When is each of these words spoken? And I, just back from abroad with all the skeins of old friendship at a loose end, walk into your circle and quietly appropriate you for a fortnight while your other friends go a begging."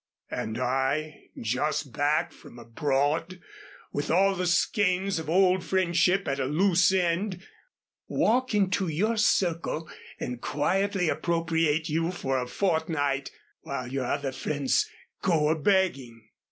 And 0.31 0.57
I, 0.59 1.25
just 1.39 1.93
back 1.93 2.31
from 2.31 2.57
abroad 2.57 3.39
with 3.93 4.09
all 4.09 4.33
the 4.33 4.47
skeins 4.47 5.19
of 5.19 5.29
old 5.29 5.63
friendship 5.63 6.27
at 6.27 6.39
a 6.39 6.45
loose 6.45 6.91
end, 6.91 7.43
walk 8.07 8.55
into 8.55 8.87
your 8.87 9.15
circle 9.15 9.87
and 10.19 10.41
quietly 10.41 11.07
appropriate 11.07 11.87
you 11.87 12.09
for 12.11 12.39
a 12.41 12.47
fortnight 12.47 13.29
while 13.61 13.85
your 13.87 14.05
other 14.07 14.31
friends 14.31 14.89
go 15.21 15.49
a 15.49 15.55
begging." 15.55 16.29